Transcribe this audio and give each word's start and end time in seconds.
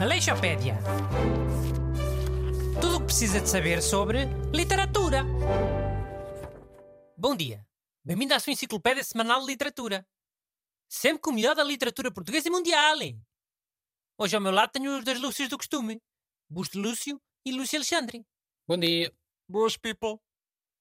Aleixopédia. 0.00 0.78
Tudo 2.80 2.96
o 2.96 3.00
que 3.00 3.06
precisa 3.06 3.40
de 3.40 3.48
saber 3.48 3.82
sobre 3.82 4.26
literatura. 4.54 5.24
Bom 7.16 7.34
dia. 7.34 7.66
Bem-vindo 8.04 8.32
à 8.32 8.38
sua 8.38 8.52
enciclopédia 8.52 9.02
semanal 9.02 9.40
de 9.40 9.46
literatura. 9.46 10.06
Sempre 10.88 11.20
com 11.22 11.30
o 11.30 11.32
melhor 11.34 11.56
da 11.56 11.64
literatura 11.64 12.12
portuguesa 12.12 12.46
e 12.46 12.50
mundial. 12.52 12.96
Hoje 14.16 14.36
ao 14.36 14.42
meu 14.42 14.52
lado 14.52 14.70
tenho 14.70 14.98
os 14.98 15.04
dois 15.04 15.20
Lúcios 15.20 15.48
do 15.48 15.58
costume. 15.58 16.00
Busto 16.48 16.78
Lúcio 16.78 17.20
e 17.44 17.50
Lúcio 17.50 17.76
Alexandre. 17.76 18.24
Bom 18.68 18.78
dia. 18.78 19.12
Boas, 19.48 19.76
people. 19.76 20.20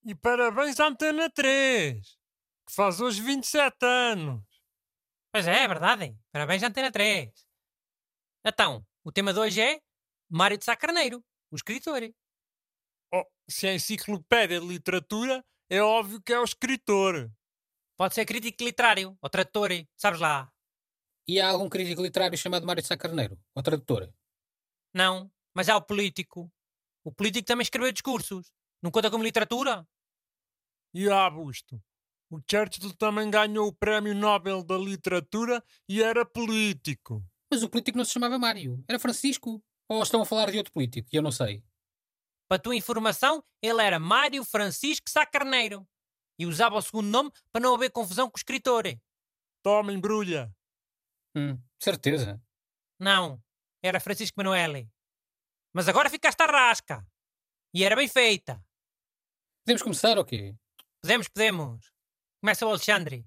E 0.05 0.13
parabéns 0.13 0.79
à 0.79 0.87
Antena 0.87 1.27
3, 1.31 2.05
que 2.67 2.73
faz 2.73 3.01
hoje 3.01 3.19
27 3.23 3.83
anos. 3.83 4.44
Pois 5.35 5.47
é, 5.47 5.65
é 5.65 5.67
verdade. 5.67 6.17
Parabéns 6.31 6.63
à 6.63 6.67
Antena 6.67 6.89
3. 6.89 7.29
Então, 8.45 8.87
o 9.03 9.11
tema 9.11 9.33
de 9.33 9.39
hoje 9.39 9.59
é 9.59 9.81
Mário 10.29 10.57
de 10.57 10.63
Sá 10.63 10.77
Carneiro, 10.77 11.21
o 11.51 11.57
escritor. 11.57 12.09
Oh, 13.13 13.25
se 13.45 13.67
é 13.67 13.75
enciclopédia 13.75 14.61
de 14.61 14.65
literatura, 14.65 15.43
é 15.69 15.81
óbvio 15.81 16.21
que 16.21 16.31
é 16.31 16.39
o 16.39 16.45
escritor. 16.45 17.29
Pode 17.97 18.15
ser 18.15 18.25
crítico 18.25 18.63
literário 18.63 19.17
ou 19.21 19.29
tradutor, 19.29 19.71
sabes 19.97 20.21
lá. 20.21 20.49
E 21.27 21.41
há 21.41 21.49
algum 21.49 21.67
crítico 21.67 22.01
literário 22.01 22.37
chamado 22.37 22.65
Mário 22.65 22.81
de 22.81 22.87
Sá 22.87 22.95
Carneiro? 22.95 23.37
Ou 23.53 23.61
tradutor? 23.61 24.09
Não, 24.93 25.29
mas 25.53 25.67
há 25.67 25.75
o 25.75 25.81
político. 25.81 26.49
O 27.03 27.11
político 27.11 27.45
também 27.45 27.63
escreveu 27.63 27.91
discursos. 27.91 28.53
Não 28.81 28.89
conta 28.89 29.11
como 29.11 29.21
literatura? 29.21 29.85
E 30.93 31.09
há, 31.09 31.29
Busto. 31.29 31.83
O 32.29 32.39
Churchill 32.49 32.93
também 32.93 33.29
ganhou 33.29 33.67
o 33.67 33.73
Prémio 33.73 34.15
Nobel 34.15 34.63
da 34.63 34.77
Literatura 34.77 35.63
e 35.87 36.01
era 36.01 36.25
político. 36.25 37.23
Mas 37.51 37.61
o 37.61 37.69
político 37.69 37.97
não 37.97 38.05
se 38.05 38.13
chamava 38.13 38.39
Mário, 38.39 38.83
era 38.87 38.99
Francisco. 38.99 39.63
Ou 39.87 40.01
estão 40.01 40.21
a 40.21 40.25
falar 40.25 40.49
de 40.49 40.57
outro 40.57 40.73
político, 40.73 41.07
e 41.13 41.15
eu 41.15 41.21
não 41.21 41.31
sei. 41.31 41.63
Para 42.49 42.61
tua 42.61 42.75
informação, 42.75 43.43
ele 43.61 43.81
era 43.81 43.99
Mário 43.99 44.43
Francisco 44.43 45.09
Sá 45.09 45.25
Carneiro. 45.25 45.87
E 46.37 46.45
usava 46.45 46.75
o 46.75 46.81
segundo 46.81 47.07
nome 47.07 47.31
para 47.51 47.61
não 47.61 47.75
haver 47.75 47.91
confusão 47.91 48.29
com 48.29 48.35
o 48.35 48.39
escritor. 48.39 48.83
Toma, 49.63 49.93
embrulha. 49.93 50.53
Hum, 51.35 51.57
certeza. 51.79 52.41
Não, 52.99 53.41
era 53.81 53.99
Francisco 53.99 54.37
Manuel. 54.37 54.87
Mas 55.73 55.87
agora 55.87 56.09
ficaste 56.09 56.41
à 56.41 56.45
rasca. 56.45 57.07
E 57.73 57.83
era 57.83 57.95
bem 57.95 58.07
feita. 58.07 58.63
Podemos 59.63 59.81
começar 59.81 60.17
ou 60.17 60.25
quê? 60.25 60.55
Podemos, 61.01 61.27
podemos. 61.27 61.94
Começa 62.45 62.63
o 62.63 62.69
Alexandre. 62.69 63.25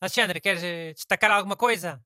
Alexandre, 0.00 0.40
queres 0.40 0.62
eh, 0.62 0.92
destacar 0.92 1.28
alguma 1.28 1.56
coisa? 1.56 2.00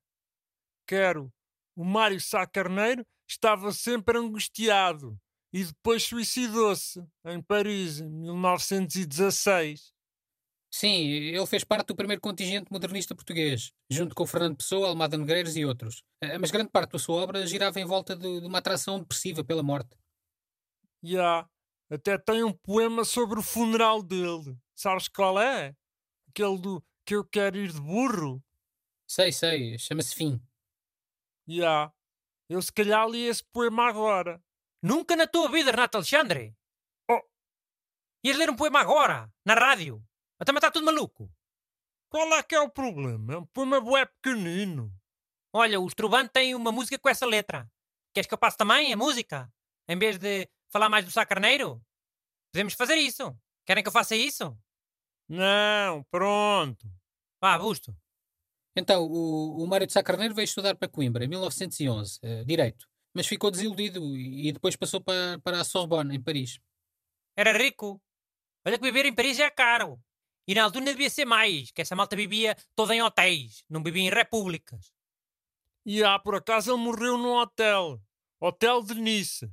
Quero. 0.87 1.31
O 1.75 1.85
Mário 1.85 2.19
Sá 2.19 2.47
Carneiro 2.47 3.05
estava 3.29 3.71
sempre 3.71 4.17
angustiado 4.17 5.15
e 5.53 5.63
depois 5.63 6.01
suicidou-se 6.01 7.05
em 7.27 7.39
Paris 7.39 7.99
em 7.99 8.09
1916. 8.09 9.93
Sim, 10.73 11.03
ele 11.05 11.45
fez 11.45 11.63
parte 11.63 11.89
do 11.89 11.95
primeiro 11.95 12.19
contingente 12.19 12.71
modernista 12.71 13.13
português, 13.13 13.71
junto 13.87 14.15
com 14.15 14.23
o 14.23 14.27
Fernando 14.27 14.57
Pessoa, 14.57 14.87
Almada 14.87 15.15
Negreiros 15.15 15.55
e 15.55 15.63
outros. 15.63 16.01
Eh, 16.19 16.39
Mas 16.39 16.49
grande 16.49 16.71
parte 16.71 16.93
da 16.93 16.97
sua 16.97 17.21
obra 17.21 17.45
girava 17.45 17.79
em 17.79 17.85
volta 17.85 18.15
de, 18.15 18.39
de 18.41 18.47
uma 18.47 18.57
atração 18.57 18.97
depressiva 18.97 19.43
pela 19.43 19.61
morte. 19.61 19.95
E 21.03 21.15
há. 21.15 21.47
Até 21.91 22.17
tem 22.17 22.43
um 22.43 22.51
poema 22.51 23.05
sobre 23.05 23.37
o 23.37 23.43
funeral 23.43 24.01
dele. 24.01 24.57
Sabes 24.73 25.07
qual 25.07 25.39
é? 25.39 25.75
Aquele 26.33 26.57
do 26.57 26.83
que 27.05 27.13
eu 27.15 27.23
quero 27.23 27.57
ir 27.57 27.71
de 27.71 27.79
burro. 27.79 28.43
Sei, 29.07 29.31
sei, 29.31 29.77
chama-se 29.77 30.15
Fim. 30.15 30.41
E 31.45 31.63
há. 31.63 31.93
Eu 32.49 32.59
se 32.59 32.73
calhar 32.73 33.07
li 33.07 33.27
esse 33.27 33.43
poema 33.43 33.87
agora. 33.87 34.43
Nunca 34.81 35.15
na 35.15 35.27
tua 35.27 35.47
vida, 35.47 35.69
Renato 35.69 35.97
Alexandre. 35.97 36.57
Oh. 37.07 37.21
Ias 38.25 38.35
ler 38.35 38.49
um 38.49 38.55
poema 38.55 38.79
agora, 38.79 39.31
na 39.45 39.53
rádio. 39.53 40.03
Até 40.39 40.51
matar 40.51 40.71
tudo 40.71 40.87
maluco. 40.87 41.31
Qual 42.09 42.27
é 42.33 42.41
que 42.41 42.55
é 42.55 42.59
o 42.59 42.69
problema? 42.69 43.35
É 43.35 43.37
um 43.37 43.45
poema 43.45 43.79
bué 43.79 44.03
pequenino. 44.07 44.91
Olha, 45.53 45.79
o 45.79 45.87
Estrubante 45.87 46.33
tem 46.33 46.55
uma 46.55 46.71
música 46.71 46.97
com 46.97 47.09
essa 47.09 47.27
letra. 47.27 47.71
Queres 48.11 48.25
que 48.27 48.33
eu 48.33 48.39
passe 48.39 48.57
também 48.57 48.91
a 48.91 48.97
música? 48.97 49.53
Em 49.87 49.99
vez 49.99 50.17
de 50.17 50.49
falar 50.71 50.89
mais 50.89 51.05
do 51.05 51.11
Sá 51.11 51.27
Carneiro? 51.27 51.79
Podemos 52.51 52.73
fazer 52.73 52.95
isso. 52.95 53.37
Querem 53.67 53.83
que 53.83 53.87
eu 53.87 53.93
faça 53.93 54.15
isso? 54.15 54.57
Não, 55.33 56.03
pronto. 56.11 56.87
Vá, 57.41 57.57
Busto. 57.57 57.95
Então, 58.75 59.03
o, 59.03 59.63
o 59.63 59.67
Mário 59.67 59.87
de 59.87 59.93
Sá 59.93 60.03
Carneiro 60.03 60.35
veio 60.35 60.45
estudar 60.45 60.75
para 60.75 60.87
Coimbra 60.87 61.25
em 61.25 61.27
1911, 61.27 62.19
eh, 62.21 62.43
Direito. 62.43 62.87
Mas 63.15 63.25
ficou 63.25 63.49
desiludido 63.49 64.15
e, 64.15 64.49
e 64.49 64.51
depois 64.51 64.75
passou 64.75 65.01
para, 65.01 65.39
para 65.39 65.59
a 65.59 65.63
Sorbonne, 65.63 66.15
em 66.15 66.21
Paris. 66.21 66.59
Era 67.35 67.51
rico. 67.51 67.99
Olha 68.63 68.77
que 68.77 68.83
viver 68.83 69.07
em 69.07 69.15
Paris 69.15 69.39
é 69.39 69.49
caro. 69.49 69.99
E 70.47 70.53
na 70.53 70.65
altura 70.65 70.85
devia 70.85 71.09
ser 71.09 71.25
mais, 71.25 71.71
que 71.71 71.81
essa 71.81 71.95
malta 71.95 72.15
vivia 72.15 72.55
toda 72.75 72.93
em 72.93 73.01
hotéis, 73.01 73.63
não 73.67 73.81
vivia 73.81 74.03
em 74.03 74.11
repúblicas. 74.11 74.93
E 75.83 76.03
há, 76.03 76.19
por 76.19 76.35
acaso, 76.35 76.71
ele 76.71 76.83
morreu 76.83 77.17
num 77.17 77.33
hotel. 77.33 77.99
Hotel 78.39 78.83
de 78.83 78.93
Nice. 78.93 79.51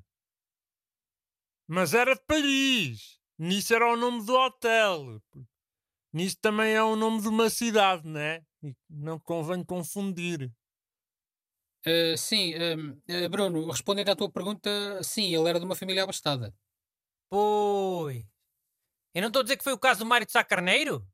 Mas 1.66 1.94
era 1.94 2.14
de 2.14 2.22
Paris. 2.26 3.18
Nice 3.38 3.74
era 3.74 3.90
o 3.90 3.96
nome 3.96 4.26
do 4.26 4.34
hotel. 4.34 5.22
Nice 6.12 6.36
também 6.36 6.74
é 6.74 6.82
o 6.82 6.96
nome 6.96 7.22
de 7.22 7.28
uma 7.28 7.48
cidade, 7.48 8.06
não 8.06 8.20
é? 8.20 8.42
E 8.62 8.74
não 8.88 9.18
convém 9.18 9.64
confundir. 9.64 10.50
Eh, 11.84 12.16
sim, 12.16 12.52
eh, 12.54 13.28
Bruno, 13.28 13.70
respondendo 13.70 14.10
à 14.10 14.16
tua 14.16 14.30
pergunta, 14.30 15.02
sim, 15.02 15.34
ele 15.34 15.48
era 15.48 15.58
de 15.58 15.64
uma 15.64 15.74
família 15.74 16.02
abastada. 16.02 16.54
Pois. 17.30 18.24
Eu 19.14 19.22
não 19.22 19.28
estou 19.28 19.40
a 19.40 19.42
dizer 19.44 19.56
que 19.56 19.64
foi 19.64 19.72
o 19.72 19.78
caso 19.78 20.00
do 20.00 20.06
Mário 20.06 20.26
de 20.26 20.32
Sá 20.32 20.44
Carneiro, 20.44 21.06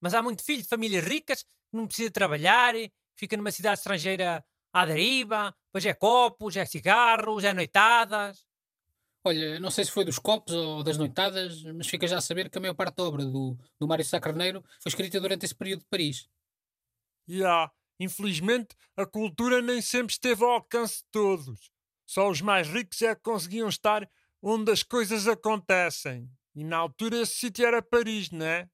mas 0.00 0.14
há 0.14 0.22
muito 0.22 0.44
filho 0.44 0.62
de 0.62 0.68
famílias 0.68 1.04
ricas 1.04 1.42
que 1.44 1.50
não 1.72 1.86
precisa 1.86 2.10
trabalhar, 2.10 2.74
fica 3.18 3.36
numa 3.36 3.52
cidade 3.52 3.78
estrangeira 3.80 4.44
à 4.72 4.86
deriva, 4.86 5.54
pois 5.72 5.86
é 5.86 5.94
copos, 5.94 6.56
é 6.56 6.64
cigarros, 6.66 7.44
é 7.44 7.52
noitadas. 7.54 8.46
Olha, 9.22 9.60
não 9.60 9.70
sei 9.70 9.84
se 9.84 9.90
foi 9.90 10.04
dos 10.04 10.18
copos 10.18 10.54
ou 10.54 10.82
das 10.82 10.96
noitadas, 10.96 11.62
mas 11.74 11.86
fica 11.86 12.06
já 12.06 12.18
a 12.18 12.20
saber 12.22 12.48
que 12.48 12.56
a 12.56 12.60
maior 12.60 12.74
parte 12.74 12.96
da 12.96 13.04
obra 13.04 13.24
do, 13.24 13.56
do 13.78 13.86
Mário 13.86 14.02
de 14.02 14.10
Sá 14.10 14.18
Carneiro 14.18 14.64
foi 14.80 14.88
escrita 14.88 15.20
durante 15.20 15.44
esse 15.44 15.54
período 15.54 15.80
de 15.80 15.86
Paris. 15.90 16.26
E 17.28 17.44
há, 17.44 17.70
infelizmente, 17.98 18.74
a 18.96 19.04
cultura 19.04 19.60
nem 19.60 19.82
sempre 19.82 20.12
esteve 20.12 20.42
ao 20.42 20.52
alcance 20.52 21.02
de 21.02 21.04
todos. 21.10 21.70
Só 22.06 22.30
os 22.30 22.40
mais 22.40 22.66
ricos 22.66 23.02
é 23.02 23.14
que 23.14 23.20
conseguiam 23.20 23.68
estar 23.68 24.10
onde 24.42 24.72
as 24.72 24.82
coisas 24.82 25.28
acontecem. 25.28 26.30
E 26.54 26.64
na 26.64 26.78
altura 26.78 27.18
esse 27.18 27.34
sítio 27.34 27.66
era 27.66 27.82
Paris, 27.82 28.30
não 28.30 28.44
é? 28.46 28.68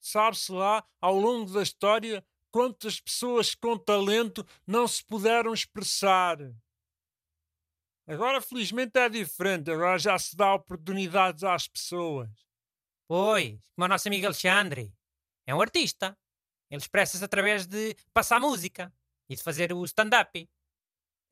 Sabe-se 0.00 0.50
lá, 0.50 0.82
ao 1.00 1.18
longo 1.18 1.52
da 1.52 1.62
história, 1.62 2.24
quantas 2.50 3.00
pessoas 3.00 3.54
com 3.54 3.76
talento 3.78 4.46
não 4.66 4.88
se 4.88 5.04
puderam 5.04 5.52
expressar. 5.52 6.38
Agora, 8.06 8.40
felizmente, 8.40 8.98
é 8.98 9.08
diferente. 9.08 9.70
Agora 9.70 9.98
já 9.98 10.18
se 10.18 10.36
dá 10.36 10.54
oportunidades 10.54 11.42
às 11.42 11.66
pessoas. 11.66 12.30
Pois, 13.08 13.58
como 13.74 13.84
o 13.84 13.88
nosso 13.88 14.08
amigo 14.08 14.26
Alexandre. 14.26 14.92
É 15.46 15.54
um 15.54 15.60
artista. 15.60 16.16
Ele 16.70 16.80
expressa-se 16.80 17.24
através 17.24 17.66
de 17.66 17.96
passar 18.12 18.40
música 18.40 18.92
e 19.28 19.36
de 19.36 19.42
fazer 19.42 19.72
o 19.72 19.84
stand-up. 19.84 20.48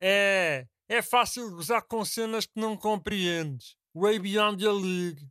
É, 0.01 0.67
é 0.87 1.01
fácil 1.01 1.49
gozar 1.51 1.81
com 1.83 2.03
cenas 2.03 2.45
que 2.45 2.59
não 2.59 2.77
compreendes. 2.77 3.75
Way 3.93 4.19
beyond 4.19 4.63
your 4.63 4.81
league. 4.81 5.25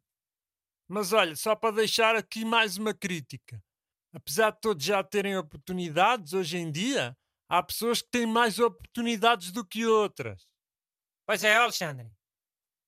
Mas 0.89 1.13
olha, 1.13 1.37
só 1.37 1.55
para 1.55 1.77
deixar 1.77 2.17
aqui 2.17 2.45
mais 2.45 2.77
uma 2.77 2.95
crítica. 2.95 3.63
Apesar 4.15 4.51
de 4.51 4.61
todos 4.61 4.85
já 4.85 5.03
terem 5.03 5.37
oportunidades 5.37 6.33
hoje 6.33 6.57
em 6.57 6.71
dia, 6.71 7.17
há 7.49 7.63
pessoas 7.63 8.01
que 8.01 8.11
têm 8.11 8.27
mais 8.27 8.59
oportunidades 8.59 9.51
do 9.51 9.65
que 9.65 9.87
outras. 9.87 10.47
Pois 11.27 11.43
é, 11.45 11.57
Alexandre. 11.57 12.11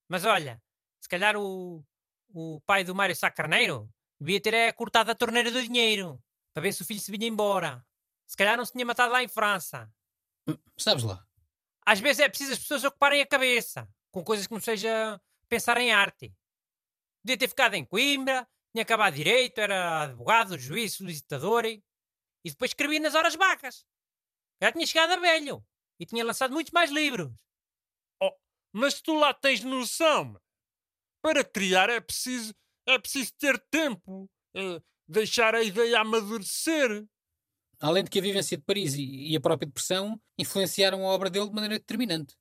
Mas 0.09 0.25
olha, 0.25 0.63
se 1.01 1.09
calhar 1.09 1.37
o, 1.37 1.85
o 2.29 2.61
pai 2.67 2.85
do 2.85 2.95
Mário 2.95 3.17
Sá 3.17 3.31
Carneiro 3.31 3.93
devia 4.21 4.41
ter 4.41 4.55
é, 4.55 4.73
cortado 4.73 5.11
a 5.11 5.15
torneira 5.15 5.51
do 5.51 5.63
dinheiro 5.63 6.23
para 6.53 6.63
ver 6.63 6.73
se 6.73 6.83
o 6.83 6.85
filho 6.85 7.01
se 7.01 7.11
vinha 7.11 7.27
embora. 7.27 7.85
Se 8.27 8.37
calhar 8.37 8.57
não 8.57 8.65
se 8.65 8.73
tinha 8.73 8.85
matado 8.85 9.13
lá 9.13 9.23
em 9.23 9.29
França. 9.29 9.91
Hum, 10.49 10.57
Sabes 10.77 11.05
lá. 11.05 11.27
Às 11.85 12.01
vezes 12.01 12.21
é 12.21 12.29
preciso 12.29 12.53
as 12.53 12.59
pessoas 12.59 12.85
ocuparem 12.85 13.21
a 13.21 13.27
cabeça 13.27 13.89
com 14.11 14.25
coisas 14.25 14.47
que 14.47 14.53
não 14.55 14.61
seja 14.61 15.21
pensar 15.49 15.77
em 15.79 15.93
arte. 15.93 16.35
Podia 17.23 17.39
ter 17.39 17.49
ficado 17.49 17.75
em 17.75 17.85
Coimbra, 17.85 18.49
tinha 18.73 18.83
acabado 18.83 19.15
direito, 19.15 19.59
era 19.59 20.03
advogado, 20.03 20.59
juiz, 20.59 20.95
solicitador 20.95 21.65
e 21.65 21.83
e 22.47 22.51
depois 22.51 22.71
escrevia 22.71 23.01
nas 23.01 23.17
horas 23.17 23.35
vagas. 23.35 23.85
Já 24.63 24.71
tinha 24.71 24.87
chegado 24.87 25.11
a 25.15 25.17
velho 25.17 25.67
e 25.99 26.07
tinha 26.07 26.25
lançado 26.25 26.53
muitos 26.53 26.71
mais 26.71 26.93
livros. 26.93 27.33
Mas 28.79 29.01
tu 29.01 29.15
lá 29.15 29.33
tens 29.33 29.65
noção. 29.65 30.39
Para 31.23 31.43
criar 31.43 31.89
é 31.89 31.99
preciso, 31.99 32.55
é 32.87 32.99
preciso 32.99 33.33
ter 33.39 33.59
tempo, 33.71 34.31
eh, 34.55 34.83
deixar 35.09 35.55
a 35.55 35.63
ideia 35.63 35.99
amadurecer. 35.99 37.09
Além 37.81 38.05
de 38.05 38.11
que 38.11 38.19
a 38.19 38.23
vivência 38.23 38.55
de 38.55 38.63
Paris 38.63 38.93
e, 38.93 39.33
e 39.33 39.35
a 39.35 39.41
própria 39.41 39.67
depressão 39.67 40.21
influenciaram 40.39 41.07
a 41.07 41.11
obra 41.11 41.31
dele 41.31 41.49
de 41.49 41.55
maneira 41.55 41.79
determinante. 41.79 42.37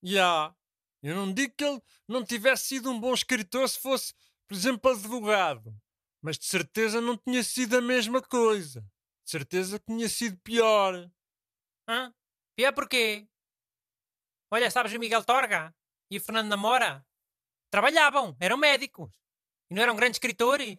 Já. 0.00 0.54
Eu 1.02 1.16
não 1.16 1.34
digo 1.34 1.52
que 1.56 1.64
ele 1.64 1.82
não 2.06 2.24
tivesse 2.24 2.66
sido 2.66 2.88
um 2.88 3.00
bom 3.00 3.12
escritor 3.12 3.68
se 3.68 3.80
fosse, 3.80 4.14
por 4.46 4.54
exemplo, 4.54 4.88
advogado. 4.88 5.76
Mas 6.22 6.38
de 6.38 6.46
certeza 6.46 7.00
não 7.00 7.16
tinha 7.16 7.42
sido 7.42 7.76
a 7.76 7.80
mesma 7.80 8.22
coisa. 8.22 8.82
De 9.24 9.30
certeza 9.32 9.80
que 9.80 9.86
tinha 9.86 10.08
sido 10.08 10.38
pior. 10.44 11.10
Hã? 11.88 12.14
Pior 12.56 12.72
porquê? 12.72 13.26
Olha, 14.50 14.70
sabes 14.70 14.92
o 14.92 14.98
Miguel 14.98 15.24
Torga 15.24 15.74
e 16.10 16.18
o 16.18 16.20
Fernando 16.20 16.48
Namora? 16.48 17.04
Trabalhavam, 17.70 18.36
eram 18.40 18.56
médicos. 18.56 19.10
E 19.70 19.74
não 19.74 19.82
eram 19.82 19.96
grandes 19.96 20.16
escritores? 20.16 20.78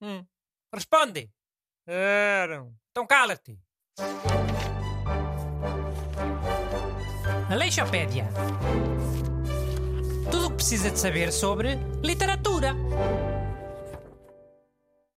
Hum, 0.00 0.24
Responde. 0.72 1.30
eram. 1.86 2.74
Então 2.90 3.06
cala-te. 3.06 3.58
Aleixopédia. 7.50 8.28
Tudo 10.30 10.46
o 10.46 10.50
que 10.50 10.56
precisa 10.56 10.90
de 10.90 10.98
saber 10.98 11.32
sobre 11.32 11.76
literatura. 12.02 12.72